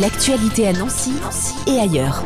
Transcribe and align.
L'actualité 0.00 0.68
à 0.68 0.74
Nancy 0.74 1.12
et 1.66 1.78
ailleurs. 1.78 2.22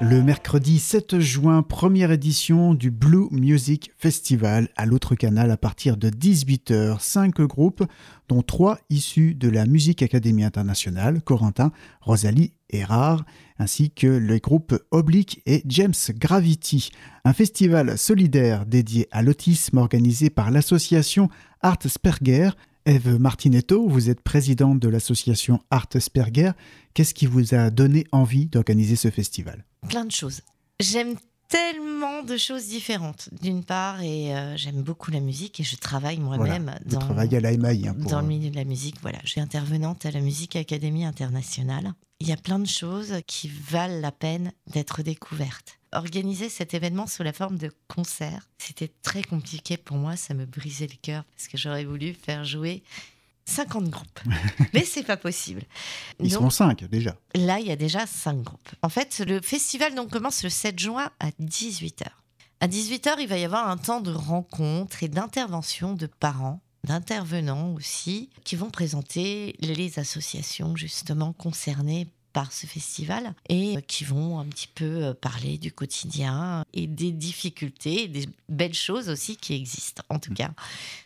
Le 0.00 0.22
mercredi 0.22 0.78
7 0.78 1.18
juin, 1.18 1.62
première 1.62 2.12
édition 2.12 2.72
du 2.72 2.92
Blue 2.92 3.26
Music 3.32 3.90
Festival 3.98 4.68
à 4.76 4.86
l'autre 4.86 5.16
canal 5.16 5.50
à 5.50 5.56
partir 5.56 5.96
de 5.96 6.08
18h. 6.08 7.00
Cinq 7.00 7.40
groupes, 7.40 7.82
dont 8.28 8.42
trois 8.42 8.78
issus 8.90 9.34
de 9.34 9.48
la 9.48 9.66
Musique 9.66 10.04
Académie 10.04 10.44
Internationale, 10.44 11.20
Corentin, 11.20 11.72
Rosalie 12.00 12.52
et 12.70 12.84
Rare, 12.84 13.24
ainsi 13.58 13.90
que 13.90 14.06
les 14.06 14.38
groupes 14.38 14.78
Oblique 14.92 15.42
et 15.46 15.64
James 15.66 15.94
Gravity. 16.10 16.90
Un 17.24 17.32
festival 17.32 17.98
solidaire 17.98 18.66
dédié 18.66 19.08
à 19.10 19.22
l'autisme 19.22 19.78
organisé 19.78 20.30
par 20.30 20.52
l'association 20.52 21.28
Art 21.60 21.78
Sperger 21.88 22.50
Eve 22.86 23.18
Martinetto, 23.18 23.88
vous 23.88 24.10
êtes 24.10 24.20
présidente 24.20 24.78
de 24.78 24.88
l'association 24.88 25.60
Art 25.70 25.88
Sperger. 25.98 26.50
Qu'est-ce 26.92 27.14
qui 27.14 27.24
vous 27.24 27.54
a 27.54 27.70
donné 27.70 28.04
envie 28.12 28.46
d'organiser 28.46 28.96
ce 28.96 29.10
festival? 29.10 29.64
Plein 29.88 30.04
de 30.04 30.12
choses. 30.12 30.42
J'aime 30.80 31.16
tellement 31.48 32.22
de 32.22 32.36
choses 32.36 32.66
différentes, 32.66 33.30
d'une 33.40 33.64
part, 33.64 34.02
et 34.02 34.36
euh, 34.36 34.56
j'aime 34.58 34.82
beaucoup 34.82 35.10
la 35.10 35.20
musique 35.20 35.60
et 35.60 35.62
je 35.62 35.76
travaille 35.76 36.18
moi-même 36.18 36.74
dans, 36.84 37.00
à 37.00 37.22
hein, 37.22 37.94
dans 38.08 38.20
le 38.20 38.26
milieu 38.26 38.50
de 38.50 38.56
la 38.56 38.64
musique. 38.64 38.96
Voilà, 39.00 39.18
je 39.24 39.30
suis 39.30 39.40
intervenante 39.40 40.04
à 40.04 40.10
la 40.10 40.20
Musique 40.20 40.56
Académie 40.56 41.06
Internationale. 41.06 41.94
Il 42.20 42.28
y 42.28 42.32
a 42.32 42.36
plein 42.36 42.58
de 42.58 42.66
choses 42.66 43.14
qui 43.26 43.48
valent 43.48 44.00
la 44.00 44.12
peine 44.12 44.52
d'être 44.72 45.02
découvertes 45.02 45.78
organiser 45.94 46.48
cet 46.48 46.74
événement 46.74 47.06
sous 47.06 47.22
la 47.22 47.32
forme 47.32 47.58
de 47.58 47.70
concert, 47.88 48.48
c'était 48.58 48.92
très 49.02 49.22
compliqué 49.22 49.76
pour 49.76 49.96
moi, 49.96 50.16
ça 50.16 50.34
me 50.34 50.44
brisait 50.46 50.86
le 50.86 50.96
cœur 51.00 51.24
parce 51.24 51.48
que 51.48 51.56
j'aurais 51.56 51.84
voulu 51.84 52.14
faire 52.14 52.44
jouer 52.44 52.82
50 53.46 53.88
groupes. 53.88 54.20
Mais 54.74 54.84
c'est 54.84 55.02
pas 55.02 55.16
possible. 55.16 55.62
Ils 56.20 56.32
sont 56.32 56.50
5 56.50 56.84
déjà. 56.84 57.16
Là, 57.34 57.60
il 57.60 57.66
y 57.66 57.72
a 57.72 57.76
déjà 57.76 58.06
5 58.06 58.42
groupes. 58.42 58.70
En 58.82 58.88
fait, 58.88 59.22
le 59.26 59.40
festival 59.40 59.94
donc 59.94 60.10
commence 60.10 60.42
le 60.42 60.50
7 60.50 60.78
juin 60.78 61.10
à 61.20 61.30
18h. 61.40 62.06
À 62.60 62.68
18h, 62.68 63.16
il 63.20 63.28
va 63.28 63.38
y 63.38 63.44
avoir 63.44 63.68
un 63.68 63.76
temps 63.76 64.00
de 64.00 64.12
rencontre 64.12 65.02
et 65.02 65.08
d'intervention 65.08 65.92
de 65.92 66.06
parents 66.06 66.60
d'intervenants 66.84 67.72
aussi 67.72 68.30
qui 68.44 68.56
vont 68.56 68.70
présenter 68.70 69.56
les 69.60 69.98
associations 69.98 70.76
justement 70.76 71.32
concernées 71.32 72.06
par 72.34 72.52
ce 72.52 72.66
festival 72.66 73.32
et 73.48 73.76
euh, 73.76 73.80
qui 73.80 74.04
vont 74.04 74.38
un 74.38 74.44
petit 74.44 74.66
peu 74.66 75.04
euh, 75.04 75.14
parler 75.14 75.56
du 75.56 75.72
quotidien 75.72 76.64
et 76.74 76.86
des 76.86 77.12
difficultés, 77.12 78.08
des 78.08 78.28
belles 78.48 78.74
choses 78.74 79.08
aussi 79.08 79.36
qui 79.36 79.54
existent, 79.54 80.02
en 80.10 80.18
tout 80.18 80.32
mm. 80.32 80.36
cas 80.36 80.50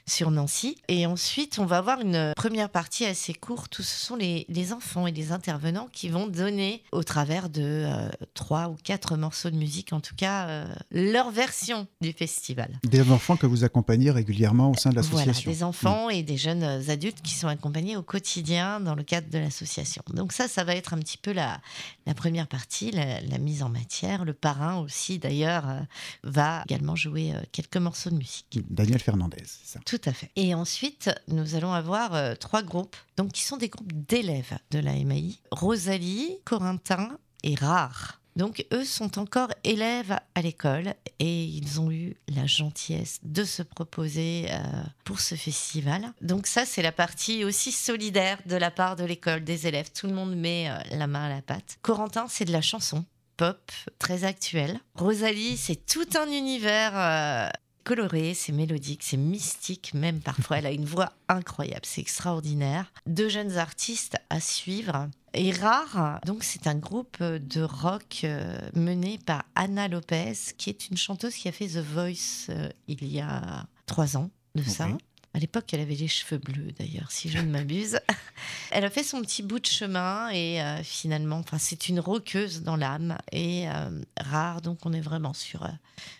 sur 0.06 0.30
Nancy. 0.30 0.78
Et 0.88 1.06
ensuite, 1.06 1.58
on 1.58 1.66
va 1.66 1.76
avoir 1.76 2.00
une 2.00 2.32
première 2.34 2.70
partie 2.70 3.04
assez 3.04 3.34
courte 3.34 3.78
où 3.78 3.82
ce 3.82 4.06
sont 4.06 4.16
les, 4.16 4.46
enfants 4.72 5.06
et 5.06 5.12
les 5.12 5.32
intervenants 5.32 5.88
qui 5.92 6.08
vont 6.08 6.26
donner, 6.26 6.82
au 6.92 7.04
travers 7.04 7.50
de 7.50 7.62
euh, 7.62 8.08
trois 8.32 8.68
ou 8.68 8.76
quatre 8.82 9.16
morceaux 9.18 9.50
de 9.50 9.56
musique, 9.56 9.92
en 9.92 10.00
tout 10.00 10.16
cas, 10.16 10.66
leur 10.90 11.30
version 11.30 11.86
du 12.00 12.12
festival. 12.12 12.80
Des 12.84 13.10
enfants 13.10 13.36
que 13.36 13.46
vous 13.46 13.64
accompagnez 13.64 14.10
régulièrement 14.10 14.70
au 14.70 14.74
sein 14.74 14.90
de 14.90 14.96
l'association. 14.96 15.42
Voilà, 15.44 15.58
des 15.58 15.62
enfants 15.62 16.08
et 16.08 16.22
des 16.22 16.38
jeunes 16.38 16.64
adultes 16.88 17.20
qui 17.20 17.34
sont 17.34 17.48
accompagnés 17.48 17.98
au 17.98 18.02
quotidien 18.02 18.80
dans 18.80 18.94
le 18.94 19.02
cadre 19.02 19.28
de 19.28 19.38
l'association. 19.38 20.02
Donc 20.14 20.32
ça, 20.32 20.48
ça 20.48 20.64
va 20.64 20.74
être 20.74 20.94
un 20.94 20.98
petit 20.98 21.17
peu 21.22 21.32
la, 21.32 21.60
la 22.06 22.14
première 22.14 22.46
partie, 22.46 22.90
la, 22.90 23.38
mise 23.38 23.62
en 23.62 23.68
matière. 23.68 24.24
Le 24.24 24.34
parrain 24.34 24.78
aussi, 24.78 25.18
d'ailleurs, 25.18 25.68
euh, 25.68 25.80
va 26.24 26.62
également 26.66 26.96
jouer 26.96 27.34
euh, 27.34 27.40
quelques 27.52 27.76
morceaux 27.76 28.10
de 28.10 28.16
musique. 28.16 28.60
Daniel 28.70 29.00
Fernandez, 29.00 29.42
c'est 29.44 29.74
ça 29.74 29.80
Tout 29.84 30.00
à 30.04 30.12
fait. 30.12 30.30
Et 30.36 30.54
ensuite, 30.54 31.10
nous 31.28 31.54
allons 31.54 31.72
avoir 31.72 32.14
euh, 32.14 32.34
trois 32.34 32.62
groupes, 32.62 32.96
donc 33.16 33.32
qui 33.32 33.42
sont 33.42 33.56
des 33.56 33.68
groupes 33.68 33.92
d'élèves 33.92 34.58
de 34.70 34.78
la 34.78 34.92
MAI. 34.92 35.34
Rosalie, 35.50 36.38
Corentin 36.44 37.18
et 37.42 37.54
Rare. 37.54 38.17
Donc 38.38 38.64
eux 38.72 38.84
sont 38.84 39.18
encore 39.18 39.50
élèves 39.64 40.16
à 40.36 40.42
l'école 40.42 40.94
et 41.18 41.42
ils 41.42 41.80
ont 41.80 41.90
eu 41.90 42.14
la 42.28 42.46
gentillesse 42.46 43.18
de 43.24 43.42
se 43.42 43.64
proposer 43.64 44.46
euh, 44.50 44.62
pour 45.04 45.18
ce 45.18 45.34
festival. 45.34 46.12
Donc 46.22 46.46
ça 46.46 46.64
c'est 46.64 46.80
la 46.80 46.92
partie 46.92 47.44
aussi 47.44 47.72
solidaire 47.72 48.38
de 48.46 48.54
la 48.54 48.70
part 48.70 48.94
de 48.94 49.02
l'école, 49.02 49.42
des 49.42 49.66
élèves. 49.66 49.90
Tout 49.92 50.06
le 50.06 50.14
monde 50.14 50.36
met 50.36 50.70
euh, 50.70 50.78
la 50.96 51.08
main 51.08 51.24
à 51.24 51.28
la 51.28 51.42
pâte. 51.42 51.78
Corentin 51.82 52.26
c'est 52.28 52.44
de 52.44 52.52
la 52.52 52.62
chanson 52.62 53.04
pop 53.36 53.72
très 53.98 54.22
actuelle. 54.22 54.78
Rosalie 54.94 55.56
c'est 55.56 55.84
tout 55.84 56.08
un 56.16 56.30
univers 56.30 56.92
euh, 56.94 57.48
coloré, 57.88 58.34
c'est 58.34 58.52
mélodique, 58.52 59.02
c'est 59.02 59.16
mystique 59.16 59.94
même 59.94 60.20
parfois. 60.20 60.58
Elle 60.58 60.66
a 60.66 60.72
une 60.72 60.84
voix 60.84 61.10
incroyable, 61.26 61.86
c'est 61.86 62.02
extraordinaire. 62.02 62.92
Deux 63.06 63.30
jeunes 63.30 63.56
artistes 63.56 64.18
à 64.28 64.40
suivre. 64.40 65.08
Et 65.32 65.52
Rare, 65.52 66.20
donc 66.26 66.44
c'est 66.44 66.66
un 66.66 66.74
groupe 66.74 67.22
de 67.22 67.62
rock 67.62 68.20
euh, 68.24 68.58
mené 68.74 69.18
par 69.24 69.44
Anna 69.54 69.88
Lopez, 69.88 70.34
qui 70.58 70.68
est 70.68 70.90
une 70.90 70.98
chanteuse 70.98 71.34
qui 71.34 71.48
a 71.48 71.52
fait 71.52 71.66
The 71.66 71.78
Voice 71.78 72.50
euh, 72.50 72.68
il 72.88 73.06
y 73.06 73.20
a 73.20 73.64
trois 73.86 74.18
ans 74.18 74.28
de 74.54 74.62
ça. 74.62 74.88
À 75.34 75.38
l'époque, 75.38 75.72
elle 75.72 75.80
avait 75.80 75.94
les 75.94 76.08
cheveux 76.08 76.38
bleus, 76.38 76.72
d'ailleurs, 76.78 77.10
si 77.10 77.28
je 77.28 77.38
ne 77.38 77.50
m'abuse. 77.50 78.00
elle 78.70 78.84
a 78.84 78.90
fait 78.90 79.02
son 79.02 79.20
petit 79.20 79.42
bout 79.42 79.60
de 79.60 79.66
chemin 79.66 80.30
et 80.30 80.60
euh, 80.60 80.82
finalement, 80.82 81.38
enfin, 81.38 81.58
c'est 81.58 81.88
une 81.88 82.00
roqueuse 82.00 82.62
dans 82.62 82.76
l'âme 82.76 83.18
et 83.30 83.68
euh, 83.68 83.90
rare. 84.18 84.62
Donc, 84.62 84.78
on 84.84 84.92
est 84.92 85.00
vraiment 85.00 85.34
sur, 85.34 85.64
euh, 85.64 85.68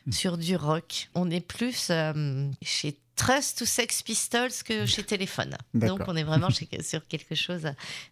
hmm. 0.06 0.12
sur 0.12 0.38
du 0.38 0.56
rock. 0.56 1.08
On 1.14 1.30
est 1.30 1.41
plus 1.41 1.91
chez 2.62 2.98
Trust 3.18 3.60
ou 3.62 3.66
Sex 3.66 4.02
Pistols 4.04 4.62
que 4.64 4.86
chez 4.86 5.02
Téléphone. 5.02 5.56
Donc 5.74 6.00
on 6.06 6.14
est 6.14 6.22
vraiment 6.22 6.50
sur 6.50 7.06
quelque 7.08 7.34
chose 7.34 7.66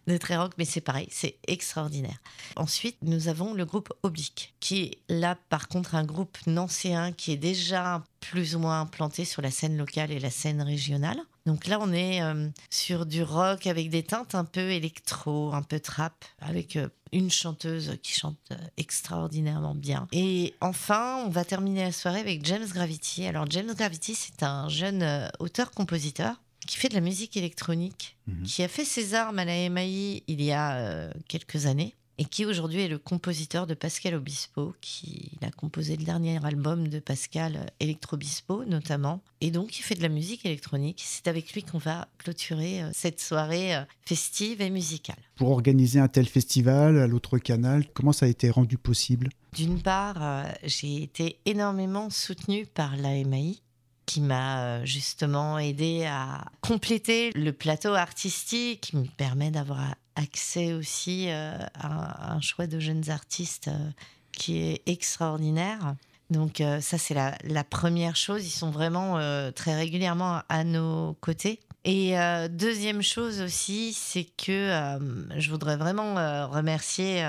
de 0.05 0.17
très 0.17 0.35
rock, 0.35 0.51
mais 0.57 0.65
c'est 0.65 0.81
pareil, 0.81 1.07
c'est 1.09 1.37
extraordinaire. 1.47 2.17
Ensuite, 2.57 2.97
nous 3.01 3.29
avons 3.29 3.53
le 3.53 3.65
groupe 3.65 3.93
Oblique, 4.03 4.53
qui 4.59 4.83
est 4.83 4.97
là 5.07 5.37
par 5.47 5.69
contre 5.69 5.95
un 5.95 6.03
groupe 6.03 6.37
nancéen 6.45 7.13
qui 7.13 7.31
est 7.31 7.37
déjà 7.37 8.03
plus 8.19 8.55
ou 8.55 8.59
moins 8.59 8.81
implanté 8.81 9.23
sur 9.23 9.41
la 9.41 9.49
scène 9.49 9.77
locale 9.77 10.11
et 10.11 10.19
la 10.19 10.29
scène 10.29 10.61
régionale. 10.61 11.21
Donc 11.47 11.67
là, 11.67 11.79
on 11.81 11.93
est 11.93 12.21
euh, 12.21 12.49
sur 12.69 13.05
du 13.05 13.23
rock 13.23 13.67
avec 13.67 13.89
des 13.89 14.03
teintes 14.03 14.35
un 14.35 14.43
peu 14.43 14.69
électro, 14.69 15.53
un 15.53 15.61
peu 15.61 15.79
trap, 15.79 16.25
avec 16.39 16.75
euh, 16.75 16.89
une 17.13 17.31
chanteuse 17.31 17.97
qui 18.03 18.11
chante 18.11 18.37
euh, 18.51 18.55
extraordinairement 18.75 19.73
bien. 19.73 20.09
Et 20.11 20.55
enfin, 20.59 21.23
on 21.25 21.29
va 21.29 21.45
terminer 21.45 21.85
la 21.85 21.93
soirée 21.93 22.19
avec 22.19 22.45
James 22.45 22.67
Gravity. 22.67 23.25
Alors 23.27 23.49
James 23.49 23.73
Gravity, 23.73 24.13
c'est 24.13 24.43
un 24.43 24.67
jeune 24.67 25.31
auteur-compositeur 25.39 26.35
qui 26.67 26.75
fait 26.75 26.89
de 26.89 26.95
la 26.95 27.01
musique 27.01 27.37
électronique, 27.37 28.17
mhm. 28.27 28.43
qui 28.43 28.61
a 28.61 28.67
fait 28.67 28.83
ses 28.83 29.13
armes 29.13 29.39
à 29.39 29.45
la 29.45 29.69
MAI 29.69 30.23
il 30.27 30.41
y 30.41 30.51
a 30.51 31.09
quelques 31.29 31.65
années 31.65 31.95
et 32.17 32.25
qui 32.25 32.45
aujourd'hui 32.45 32.81
est 32.81 32.87
le 32.87 32.97
compositeur 32.97 33.67
de 33.67 33.73
Pascal 33.73 34.15
Obispo, 34.15 34.75
qui 34.81 35.31
a 35.41 35.51
composé 35.51 35.95
le 35.95 36.03
dernier 36.03 36.43
album 36.43 36.87
de 36.87 36.99
Pascal, 36.99 37.71
Electro 37.79 38.15
Obispo 38.15 38.65
notamment, 38.65 39.21
et 39.41 39.51
donc 39.51 39.77
il 39.79 39.83
fait 39.83 39.95
de 39.95 40.01
la 40.01 40.09
musique 40.09 40.45
électronique. 40.45 41.01
C'est 41.05 41.27
avec 41.27 41.53
lui 41.53 41.63
qu'on 41.63 41.77
va 41.77 42.07
clôturer 42.17 42.81
euh, 42.81 42.89
cette 42.93 43.19
soirée 43.19 43.75
euh, 43.75 43.81
festive 44.05 44.61
et 44.61 44.69
musicale. 44.69 45.17
Pour 45.35 45.51
organiser 45.51 45.99
un 45.99 46.07
tel 46.07 46.27
festival 46.27 46.99
à 46.99 47.07
l'autre 47.07 47.37
canal, 47.37 47.85
comment 47.93 48.13
ça 48.13 48.25
a 48.25 48.29
été 48.29 48.49
rendu 48.49 48.77
possible? 48.77 49.29
D'une 49.53 49.81
part, 49.81 50.17
euh, 50.21 50.43
j'ai 50.63 51.03
été 51.03 51.39
énormément 51.45 52.09
soutenue 52.09 52.65
par 52.65 52.95
l'AMAI 52.97 53.59
qui 54.07 54.21
m'a 54.21 54.85
justement 54.85 55.59
aidé 55.59 56.05
à 56.05 56.45
compléter 56.61 57.31
le 57.35 57.51
plateau 57.51 57.93
artistique, 57.93 58.79
qui 58.81 58.95
me 58.95 59.05
permet 59.05 59.51
d'avoir 59.51 59.95
accès 60.17 60.73
aussi 60.73 61.27
euh, 61.29 61.57
à 61.75 62.33
un 62.33 62.41
choix 62.41 62.67
de 62.67 62.79
jeunes 62.79 63.09
artistes 63.09 63.69
euh, 63.69 63.91
qui 64.31 64.57
est 64.57 64.81
extraordinaire. 64.87 65.95
Donc 66.29 66.59
euh, 66.59 66.81
ça, 66.81 66.97
c'est 66.97 67.13
la, 67.13 67.63
première 67.63 68.15
chose. 68.15 68.45
Ils 68.45 68.51
sont 68.51 68.71
vraiment 68.71 69.17
très 69.53 69.75
régulièrement 69.75 70.41
à 70.49 70.63
nos 70.65 71.15
côtés. 71.21 71.61
Et 71.85 72.15
deuxième 72.49 73.01
chose 73.01 73.39
aussi, 73.39 73.93
c'est 73.93 74.25
que 74.25 74.97
je 75.37 75.49
voudrais 75.49 75.77
vraiment 75.77 76.15
remercier 76.49 77.25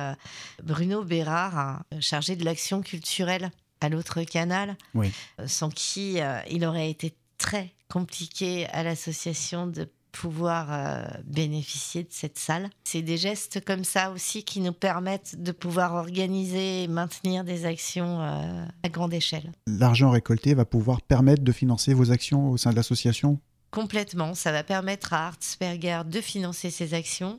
Bruno 0.64 1.04
Bérard, 1.04 1.84
chargé 2.00 2.34
de 2.34 2.44
l'action 2.44 2.82
culturelle 2.82 3.52
à 3.80 3.88
l'autre 3.88 4.24
canal, 4.24 4.76
sans 5.46 5.68
qui 5.68 6.18
il 6.50 6.64
aurait 6.64 6.90
été 6.90 7.14
très 7.36 7.72
compliqué 7.88 8.66
à 8.66 8.82
l'association 8.82 9.68
de 9.68 9.88
pouvoir 10.12 10.68
euh, 10.70 11.04
bénéficier 11.24 12.02
de 12.02 12.08
cette 12.10 12.38
salle. 12.38 12.70
C'est 12.84 13.02
des 13.02 13.16
gestes 13.16 13.64
comme 13.64 13.84
ça 13.84 14.10
aussi 14.10 14.42
qui 14.42 14.60
nous 14.60 14.72
permettent 14.72 15.40
de 15.42 15.52
pouvoir 15.52 15.94
organiser 15.94 16.84
et 16.84 16.88
maintenir 16.88 17.44
des 17.44 17.64
actions 17.64 18.20
euh, 18.20 18.64
à 18.82 18.88
grande 18.88 19.14
échelle. 19.14 19.52
L'argent 19.66 20.10
récolté 20.10 20.54
va 20.54 20.64
pouvoir 20.64 21.02
permettre 21.02 21.42
de 21.42 21.52
financer 21.52 21.94
vos 21.94 22.10
actions 22.10 22.50
au 22.50 22.56
sein 22.56 22.70
de 22.70 22.76
l'association? 22.76 23.38
Complètement, 23.70 24.34
ça 24.34 24.50
va 24.50 24.64
permettre 24.64 25.12
à 25.12 25.26
Artsberger 25.26 26.02
de 26.06 26.20
financer 26.20 26.70
ses 26.70 26.94
actions 26.94 27.38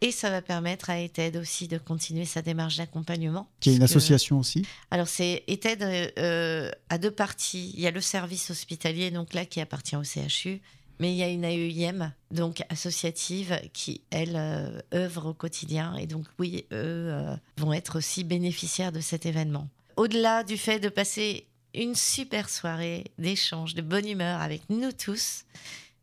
et 0.00 0.12
ça 0.12 0.30
va 0.30 0.42
permettre 0.42 0.90
à 0.90 1.00
ETED 1.00 1.36
aussi 1.36 1.66
de 1.66 1.78
continuer 1.78 2.26
sa 2.26 2.42
démarche 2.42 2.76
d'accompagnement. 2.76 3.48
Qui 3.60 3.70
est 3.70 3.76
une 3.76 3.82
association 3.82 4.38
aussi? 4.38 4.66
Alors, 4.90 5.08
c'est 5.08 5.42
ETED 5.48 6.12
euh, 6.18 6.70
à 6.90 6.98
deux 6.98 7.10
parties. 7.10 7.72
Il 7.74 7.80
y 7.80 7.86
a 7.86 7.90
le 7.90 8.02
service 8.02 8.50
hospitalier, 8.50 9.10
donc 9.10 9.32
là, 9.32 9.46
qui 9.46 9.60
appartient 9.62 9.96
au 9.96 10.04
CHU, 10.04 10.60
Mais 11.00 11.12
il 11.12 11.16
y 11.16 11.22
a 11.22 11.28
une 11.28 11.44
AEIM, 11.44 12.12
donc 12.30 12.62
associative, 12.68 13.60
qui, 13.72 14.02
elle, 14.10 14.36
euh, 14.36 14.80
œuvre 14.94 15.30
au 15.30 15.34
quotidien. 15.34 15.96
Et 15.96 16.06
donc, 16.06 16.26
oui, 16.38 16.66
eux 16.72 17.10
euh, 17.10 17.36
vont 17.58 17.72
être 17.72 17.98
aussi 17.98 18.24
bénéficiaires 18.24 18.92
de 18.92 19.00
cet 19.00 19.26
événement. 19.26 19.68
Au-delà 19.96 20.44
du 20.44 20.56
fait 20.56 20.78
de 20.78 20.88
passer 20.88 21.46
une 21.74 21.94
super 21.94 22.48
soirée 22.48 23.04
d'échange, 23.18 23.74
de 23.74 23.82
bonne 23.82 24.08
humeur 24.08 24.40
avec 24.40 24.62
nous 24.70 24.92
tous, 24.92 25.44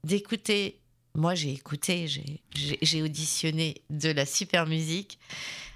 d'écouter, 0.03 0.79
moi 1.15 1.35
j'ai 1.35 1.51
écouté, 1.51 2.07
j'ai 2.53 3.01
auditionné 3.01 3.81
de 3.89 4.09
la 4.09 4.25
super 4.25 4.65
musique. 4.65 5.19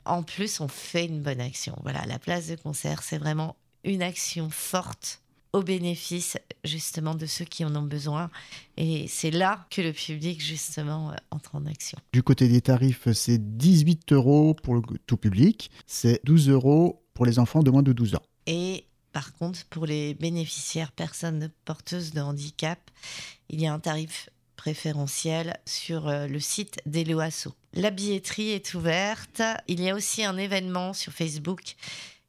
En 0.06 0.24
plus, 0.24 0.60
on 0.60 0.68
fait 0.68 1.06
une 1.06 1.22
bonne 1.22 1.42
action. 1.42 1.78
Voilà, 1.84 2.06
la 2.06 2.20
place 2.20 2.48
de 2.48 2.56
concert, 2.56 3.02
c'est 3.04 3.18
vraiment 3.18 3.56
une 3.84 4.04
action 4.04 4.50
forte 4.50 5.22
au 5.56 5.64
bénéfice 5.64 6.38
justement 6.66 7.16
de 7.16 7.26
ceux 7.26 7.46
qui 7.46 7.64
en 7.64 7.74
ont 7.78 7.82
besoin. 7.82 8.30
Et 8.76 9.08
c'est 9.08 9.32
là 9.32 9.66
que 9.72 9.82
le 9.82 9.94
public 9.94 10.44
justement 10.44 11.12
euh, 11.12 11.16
entre 11.32 11.56
en 11.56 11.66
action. 11.66 11.98
Du 12.12 12.24
côté 12.24 12.50
des 12.50 12.60
tarifs, 12.60 13.08
c'est 13.14 13.58
18 13.58 14.12
euros 14.12 14.54
pour 14.54 14.76
le 14.76 14.82
tout 15.08 15.16
public, 15.16 15.72
c'est 15.88 16.20
12 16.26 16.50
euros 16.50 17.02
pour 17.14 17.26
les 17.26 17.40
enfants 17.40 17.64
de 17.64 17.72
moins 17.72 17.84
de 17.84 17.94
12 17.94 18.16
ans. 18.16 18.24
Et 18.48 18.86
par 19.14 19.32
contre, 19.34 19.64
pour 19.68 19.86
les 19.86 20.14
bénéficiaires 20.16 20.92
personnes 20.92 21.50
porteuses 21.64 22.12
de 22.12 22.20
handicap, 22.20 22.80
il 23.50 23.62
y 23.62 23.66
a 23.66 23.74
un 23.74 23.80
tarif 23.80 24.30
préférentiel 24.58 25.58
sur 25.66 26.10
euh, 26.10 26.28
le 26.28 26.42
site 26.42 26.82
d'Eloasso. 26.86 27.54
La 27.74 27.92
billetterie 27.92 28.52
est 28.52 28.74
ouverte. 28.74 29.42
Il 29.70 29.82
y 29.82 29.90
a 29.90 29.96
aussi 29.96 30.26
un 30.26 30.38
événement 30.38 30.92
sur 30.92 31.14
Facebook 31.14 31.76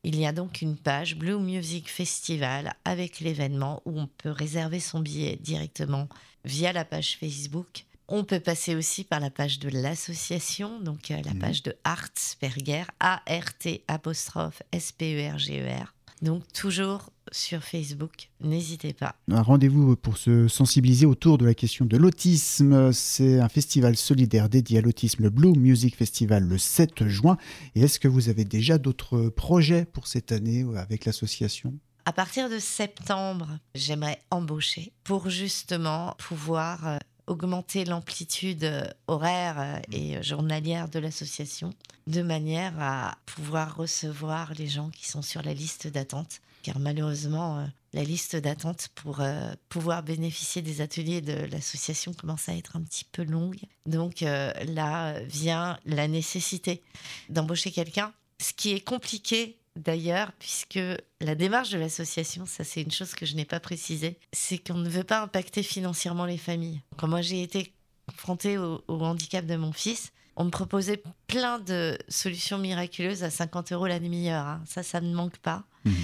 il 0.07 0.21
y 0.21 0.25
a 0.25 0.31
donc 0.31 0.63
une 0.63 0.77
page 0.77 1.17
Blue 1.17 1.41
Music 1.41 1.91
Festival 1.91 2.75
avec 2.85 3.19
l'événement 3.19 3.83
où 3.87 3.99
on 3.99 4.07
peut 4.07 4.31
réserver 4.31 4.79
son 4.79 5.01
billet 5.01 5.37
directement 5.41 6.09
via 6.45 6.73
la 6.73 6.85
page 6.85 7.17
Facebook. 7.19 7.87
On 8.07 8.23
peut 8.23 8.39
passer 8.39 8.77
aussi 8.77 9.03
par 9.03 9.19
la 9.19 9.31
page 9.31 9.59
de 9.59 9.69
l'association, 9.69 10.79
donc 10.79 11.11
euh, 11.11 11.21
la 11.25 11.35
mhm. 11.35 11.41
page 11.41 11.65
de 11.65 11.75
Artsperger, 11.83 12.85
A-R-T 13.01 13.83
apostrophe 13.89 14.63
S-P-E-R-G-E-R. 14.71 15.93
Donc 16.23 16.45
toujours 16.53 17.11
sur 17.33 17.63
Facebook, 17.63 18.31
n'hésitez 18.41 18.93
pas. 18.93 19.17
Un 19.31 19.43
rendez-vous 19.43 19.97
pour 19.97 20.17
se 20.17 20.49
sensibiliser 20.49 21.07
autour 21.07 21.39
de 21.39 21.47
la 21.47 21.55
question 21.55 21.85
de 21.85 21.97
l'autisme. 21.97 22.93
C'est 22.93 23.41
un 23.41 23.49
festival 23.49 23.97
solidaire 23.97 24.49
dédié 24.49 24.79
à 24.79 24.81
l'autisme, 24.81 25.23
le 25.25 25.31
Blue 25.31 25.53
Music 25.53 25.97
Festival, 25.97 26.45
le 26.45 26.59
7 26.59 27.07
juin. 27.07 27.37
Et 27.75 27.83
est-ce 27.83 27.99
que 27.99 28.09
vous 28.09 28.29
avez 28.29 28.45
déjà 28.45 28.79
d'autres 28.79 29.29
projets 29.29 29.85
pour 29.85 30.07
cette 30.07 30.33
année 30.33 30.65
avec 30.77 31.05
l'association? 31.05 31.75
À 32.09 32.13
partir 32.13 32.49
de 32.49 32.61
septembre, 32.61 33.59
j'aimerais 33.75 34.21
embaucher 34.31 34.93
pour 35.03 35.29
justement 35.29 36.15
pouvoir 36.19 36.87
euh, 36.87 36.99
augmenter 37.27 37.85
l'amplitude 37.85 38.65
euh, 38.65 38.87
horaire 39.07 39.57
euh, 39.59 39.81
et 39.93 40.23
journalière 40.23 40.89
de 40.89 40.99
l'association 40.99 41.73
de 42.07 42.23
manière 42.23 42.75
à 42.79 43.19
pouvoir 43.27 43.77
recevoir 43.77 44.53
les 44.55 44.69
gens 44.69 44.91
qui 44.91 45.09
sont 45.09 45.23
sur 45.23 45.43
la 45.43 45.55
liste 45.55 45.89
d'attente. 45.89 46.41
Car 46.63 46.79
malheureusement, 46.79 47.59
euh, 47.59 47.67
la 47.93 48.05
liste 48.05 48.37
d'attente 48.37 48.89
pour 48.95 49.23
pouvoir 49.71 50.03
bénéficier 50.03 50.61
des 50.61 50.83
ateliers 50.83 51.23
de 51.23 51.47
l'association 51.51 52.13
commence 52.13 52.49
à 52.49 52.55
être 52.55 52.77
un 52.77 52.83
petit 52.83 53.05
peu 53.05 53.25
longue. 53.25 53.61
Donc 53.87 54.21
là 54.21 55.19
vient 55.21 55.79
la 55.87 56.07
nécessité 56.07 56.83
d'embaucher 57.31 57.71
quelqu'un. 57.71 58.13
Ce 58.39 58.53
qui 58.53 58.73
est 58.73 58.81
compliqué 58.81 59.57
d'ailleurs, 59.77 60.33
puisque 60.39 60.79
la 61.21 61.35
démarche 61.35 61.71
de 61.71 61.79
l'association, 61.79 62.47
ça 62.47 62.65
c'est 62.65 62.83
une 62.83 62.91
chose 62.91 63.15
que 63.15 63.27
je 63.27 63.35
n'ai 63.35 63.45
pas 63.45 63.61
précisée, 63.61 64.19
c'est 64.33 64.59
qu'on 64.59 64.79
ne 64.79 64.89
veut 64.89 65.05
pas 65.05 65.23
impacter 65.23 65.63
financièrement 65.63 66.25
les 66.25 66.39
familles. 66.39 66.81
Quand 66.97 67.09
moi 67.09 67.21
j'ai 67.21 67.43
été 67.43 67.73
confrontée 68.09 68.59
au, 68.59 68.83
handicap 68.89 69.47
de 69.47 69.57
mon 69.57 69.73
fils, 69.73 70.13
on 70.37 70.45
me 70.45 70.51
proposait 70.51 71.03
plein 71.27 71.59
de 71.59 71.99
solutions 72.09 72.59
miraculeuses 72.59 73.25
à 73.25 73.31
50 73.31 73.73
euros 73.73 73.87
la 73.87 74.01
demi-heure. 74.01 74.47
Hein. 74.47 74.63
Ça, 74.67 74.83
ça 74.83 75.01
ne 75.01 75.15
manque 75.15 75.39
pas. 75.39 75.65
Mais 75.85 75.91
mmh. 75.91 75.95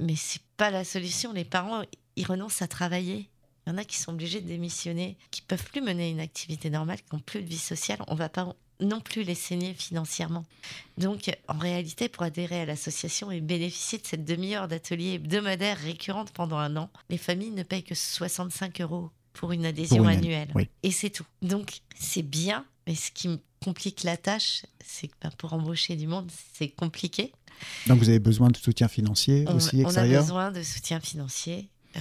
Mais 0.00 0.14
c'est 0.14 0.42
pas 0.56 0.70
la 0.70 0.84
solution. 0.84 1.32
Les 1.32 1.44
parents, 1.44 1.82
ils 2.16 2.26
renoncent 2.26 2.62
à 2.62 2.68
travailler. 2.68 3.28
Il 3.66 3.70
y 3.70 3.74
en 3.74 3.78
a 3.78 3.84
qui 3.84 3.96
sont 3.96 4.12
obligés 4.12 4.40
de 4.40 4.46
démissionner, 4.46 5.18
qui 5.30 5.42
peuvent 5.42 5.64
plus 5.64 5.80
mener 5.80 6.10
une 6.10 6.20
activité 6.20 6.70
normale, 6.70 6.98
qui 6.98 7.14
n'ont 7.14 7.20
plus 7.20 7.42
de 7.42 7.48
vie 7.48 7.58
sociale. 7.58 7.98
On 8.06 8.14
va 8.14 8.28
pas 8.28 8.54
non 8.80 9.00
plus 9.00 9.22
les 9.22 9.34
saigner 9.34 9.74
financièrement. 9.74 10.44
Donc, 10.96 11.30
en 11.48 11.58
réalité, 11.58 12.08
pour 12.08 12.22
adhérer 12.22 12.60
à 12.60 12.66
l'association 12.66 13.30
et 13.30 13.40
bénéficier 13.40 13.98
de 13.98 14.06
cette 14.06 14.24
demi-heure 14.24 14.68
d'atelier 14.68 15.14
hebdomadaire 15.14 15.78
récurrente 15.78 16.30
pendant 16.30 16.58
un 16.58 16.76
an, 16.76 16.90
les 17.10 17.18
familles 17.18 17.50
ne 17.50 17.62
payent 17.62 17.82
que 17.82 17.94
65 17.94 18.80
euros 18.80 19.10
pour 19.32 19.52
une 19.52 19.66
adhésion 19.66 20.06
annuelle. 20.06 20.52
Et 20.82 20.90
c'est 20.90 21.10
tout. 21.10 21.26
Donc, 21.42 21.80
c'est 21.98 22.22
bien, 22.22 22.64
mais 22.86 22.94
ce 22.94 23.10
qui 23.10 23.28
me 23.28 23.38
complique 23.62 24.02
la 24.02 24.16
tâche, 24.16 24.64
c'est 24.84 25.08
que 25.08 25.14
ben, 25.22 25.30
pour 25.36 25.52
embaucher 25.52 25.96
du 25.96 26.06
monde, 26.06 26.30
c'est 26.52 26.68
compliqué. 26.68 27.32
Donc, 27.86 27.98
vous 27.98 28.08
avez 28.08 28.20
besoin 28.20 28.48
de 28.48 28.56
soutien 28.56 28.88
financier 28.88 29.44
aussi 29.48 29.80
extérieur? 29.80 30.20
On 30.20 30.22
a 30.22 30.22
besoin 30.22 30.52
de 30.52 30.62
soutien 30.62 31.00
financier. 31.00 31.68
Euh, 31.96 32.00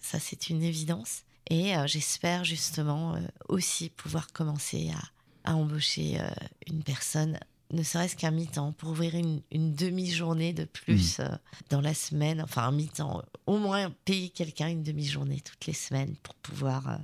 ça, 0.00 0.18
c'est 0.18 0.48
une 0.48 0.62
évidence. 0.62 1.22
Et 1.50 1.76
euh, 1.76 1.86
j'espère 1.86 2.44
justement 2.44 3.14
euh, 3.14 3.20
aussi 3.48 3.90
pouvoir 3.90 4.32
commencer 4.32 4.90
à 4.90 5.02
à 5.44 5.54
embaucher 5.56 6.18
euh, 6.20 6.28
une 6.66 6.82
personne, 6.82 7.38
ne 7.70 7.82
serait-ce 7.82 8.16
qu'un 8.16 8.30
mi-temps, 8.30 8.72
pour 8.72 8.90
ouvrir 8.90 9.14
une, 9.14 9.42
demi-journée 9.52 10.52
de 10.52 10.64
plus 10.64 11.18
mmh. 11.18 11.22
euh, 11.22 11.36
dans 11.70 11.80
la 11.80 11.94
semaine, 11.94 12.42
enfin 12.42 12.62
un 12.62 12.72
mi-temps, 12.72 13.22
au 13.46 13.58
moins 13.58 13.90
payer 14.04 14.30
quelqu'un 14.30 14.68
une 14.68 14.82
demi-journée 14.82 15.40
toutes 15.44 15.66
les 15.66 15.72
semaines 15.72 16.16
pour 16.22 16.34
pouvoir... 16.36 16.88
Euh, 16.88 16.96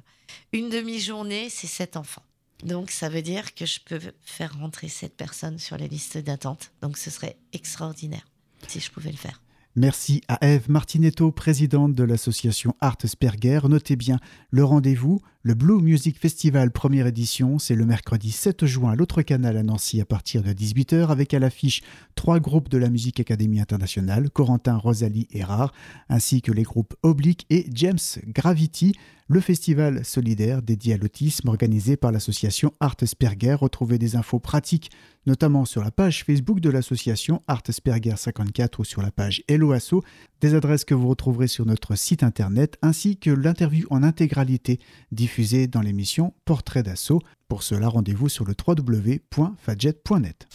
une 0.52 0.68
demi-journée, 0.68 1.48
c'est 1.50 1.66
sept 1.66 1.96
enfants. 1.96 2.22
Donc 2.64 2.90
ça 2.90 3.08
veut 3.08 3.22
dire 3.22 3.54
que 3.54 3.66
je 3.66 3.80
peux 3.80 4.00
faire 4.20 4.58
rentrer 4.58 4.88
cette 4.88 5.16
personne 5.16 5.58
sur 5.58 5.78
la 5.78 5.86
liste 5.86 6.18
d'attente. 6.18 6.72
Donc 6.82 6.98
ce 6.98 7.10
serait 7.10 7.36
extraordinaire 7.52 8.26
si 8.68 8.80
je 8.80 8.90
pouvais 8.90 9.10
le 9.10 9.16
faire. 9.16 9.40
Merci 9.76 10.20
à 10.26 10.44
Eve 10.44 10.68
Martinetto, 10.68 11.30
présidente 11.30 11.94
de 11.94 12.02
l'association 12.02 12.74
Art 12.80 12.98
Sperger. 13.04 13.60
Notez 13.68 13.94
bien 13.94 14.18
le 14.50 14.64
rendez-vous, 14.64 15.20
le 15.42 15.54
Blue 15.54 15.80
Music 15.80 16.18
Festival 16.18 16.70
première 16.70 17.06
édition, 17.06 17.58
c'est 17.58 17.74
le 17.74 17.86
mercredi 17.86 18.30
7 18.30 18.66
juin 18.66 18.92
à 18.92 18.94
l'autre 18.94 19.22
canal 19.22 19.56
à 19.56 19.62
Nancy 19.62 19.98
à 19.98 20.04
partir 20.04 20.42
de 20.42 20.52
18h 20.52 21.06
avec 21.08 21.32
à 21.32 21.38
l'affiche 21.38 21.80
trois 22.14 22.40
groupes 22.40 22.68
de 22.68 22.76
la 22.76 22.90
Musique 22.90 23.20
Académie 23.20 23.58
Internationale, 23.58 24.28
Corentin, 24.28 24.76
Rosalie 24.76 25.28
et 25.30 25.42
Rare, 25.42 25.72
ainsi 26.10 26.42
que 26.42 26.52
les 26.52 26.64
groupes 26.64 26.94
Oblique 27.02 27.46
et 27.48 27.64
James 27.72 27.96
Gravity 28.26 28.92
le 29.30 29.40
festival 29.40 30.04
solidaire 30.04 30.60
dédié 30.60 30.94
à 30.94 30.96
l'autisme 30.96 31.46
organisé 31.46 31.96
par 31.96 32.10
l'association 32.10 32.72
Art 32.80 32.96
Sperger. 33.04 33.54
Retrouvez 33.54 33.96
des 33.96 34.16
infos 34.16 34.40
pratiques, 34.40 34.90
notamment 35.24 35.64
sur 35.64 35.84
la 35.84 35.92
page 35.92 36.24
Facebook 36.24 36.58
de 36.58 36.68
l'association 36.68 37.40
Art 37.46 37.62
Sperger 37.70 38.16
54 38.16 38.80
ou 38.80 38.84
sur 38.84 39.02
la 39.02 39.12
page 39.12 39.44
Hello 39.46 39.70
Asso, 39.70 40.02
des 40.40 40.54
adresses 40.54 40.84
que 40.84 40.94
vous 40.94 41.08
retrouverez 41.08 41.48
sur 41.48 41.66
notre 41.66 41.94
site 41.94 42.22
internet, 42.22 42.78
ainsi 42.82 43.16
que 43.16 43.30
l'interview 43.30 43.86
en 43.90 44.02
intégralité 44.02 44.78
diffusée 45.12 45.66
dans 45.66 45.80
l'émission 45.80 46.34
Portrait 46.44 46.82
d'assaut. 46.82 47.20
Pour 47.48 47.62
cela, 47.62 47.88
rendez-vous 47.88 48.28
sur 48.28 48.44
le 48.44 48.54
www.fadjet.net. 48.66 50.48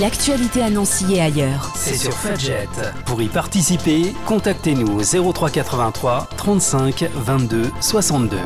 L'actualité 0.00 0.62
annoncée 0.62 1.14
et 1.14 1.20
ailleurs. 1.20 1.72
C'est 1.74 1.96
sur 1.96 2.12
Fadjet. 2.12 2.68
Pour 3.04 3.20
y 3.20 3.26
participer, 3.26 4.12
contactez-nous 4.26 5.00
au 5.00 5.32
0383 5.32 6.28
35 6.36 7.10
22 7.16 7.70
62. 7.80 8.36